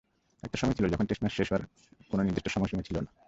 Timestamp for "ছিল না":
2.87-3.11